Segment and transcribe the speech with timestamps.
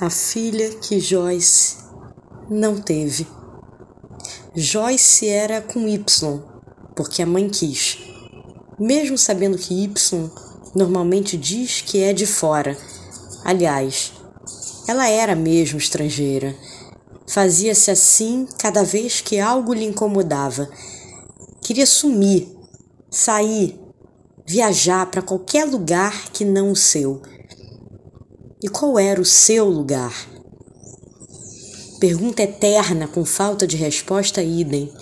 [0.00, 1.76] a filha que Joyce
[2.48, 3.26] não teve.
[4.56, 6.42] Joyce era com Y,
[6.96, 7.98] porque a mãe quis,
[8.78, 10.30] mesmo sabendo que Y
[10.74, 12.78] normalmente diz que é de fora.
[13.44, 14.12] Aliás,
[14.88, 16.56] ela era mesmo estrangeira.
[17.28, 20.66] Fazia-se assim cada vez que algo lhe incomodava.
[21.60, 22.48] Queria sumir,
[23.10, 23.78] sair,
[24.46, 27.20] viajar para qualquer lugar que não o seu.
[28.62, 30.14] E qual era o seu lugar?
[31.98, 34.92] Pergunta eterna com falta de resposta idem.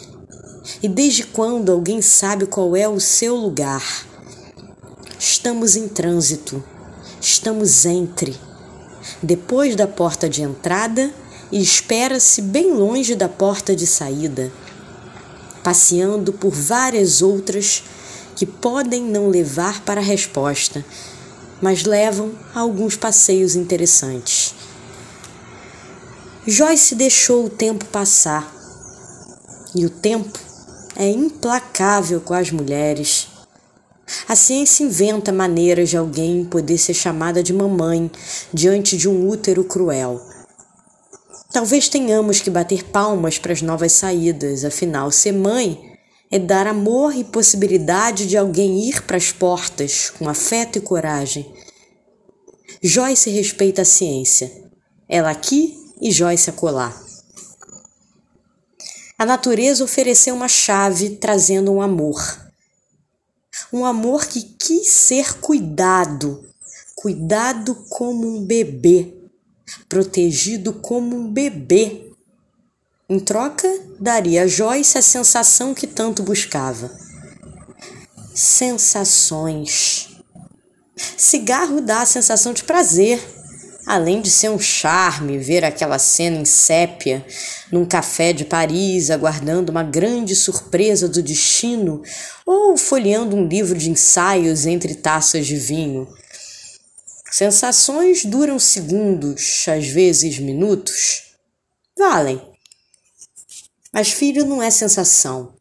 [0.80, 3.82] E desde quando alguém sabe qual é o seu lugar?
[5.18, 6.62] Estamos em trânsito,
[7.20, 8.36] estamos entre,
[9.20, 11.12] depois da porta de entrada
[11.50, 14.52] e espera-se bem longe da porta de saída,
[15.64, 17.82] passeando por várias outras
[18.36, 20.84] que podem não levar para a resposta
[21.60, 24.54] mas levam a alguns passeios interessantes.
[26.46, 28.54] Joyce deixou o tempo passar.
[29.74, 30.38] E o tempo
[30.96, 33.28] é implacável com as mulheres.
[34.26, 38.10] A ciência inventa maneiras de alguém poder ser chamada de mamãe
[38.52, 40.20] diante de um útero cruel.
[41.52, 45.87] Talvez tenhamos que bater palmas para as novas saídas, afinal, ser mãe
[46.30, 51.50] é dar amor e possibilidade de alguém ir para as portas com afeto e coragem.
[52.82, 54.50] Joyce respeita a ciência.
[55.08, 56.94] Ela aqui e Joyce acolá.
[59.18, 62.22] A natureza ofereceu uma chave trazendo um amor.
[63.72, 66.46] Um amor que quis ser cuidado,
[66.94, 69.12] cuidado como um bebê,
[69.88, 72.07] protegido como um bebê
[73.10, 73.66] em troca,
[73.98, 76.90] daria a Joyce a sensação que tanto buscava.
[78.34, 80.10] Sensações.
[81.16, 83.18] Cigarro dá a sensação de prazer,
[83.86, 87.24] além de ser um charme ver aquela cena em sépia
[87.72, 92.02] num café de Paris aguardando uma grande surpresa do destino
[92.44, 96.06] ou folheando um livro de ensaios entre taças de vinho.
[97.30, 101.22] Sensações duram segundos, às vezes minutos.
[101.96, 102.57] Valem
[103.98, 105.52] mas filho não é sensação.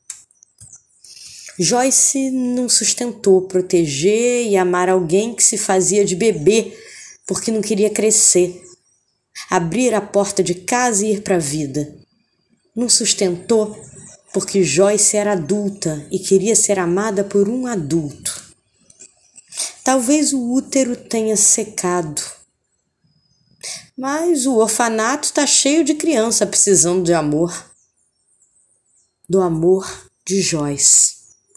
[1.58, 6.72] Joyce não sustentou proteger e amar alguém que se fazia de bebê
[7.26, 8.64] porque não queria crescer,
[9.50, 11.92] abrir a porta de casa e ir para a vida.
[12.76, 13.76] Não sustentou
[14.32, 18.54] porque Joyce era adulta e queria ser amada por um adulto.
[19.84, 22.22] Talvez o útero tenha secado.
[23.98, 27.76] Mas o orfanato está cheio de criança precisando de amor
[29.30, 29.86] do amor
[30.26, 31.17] de Joyce.